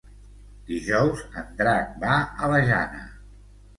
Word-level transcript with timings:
Dijous 0.69 1.21
en 1.41 1.53
Drac 1.61 1.93
va 2.07 2.17
a 2.47 2.51
la 2.55 2.67
Jana. 2.71 3.05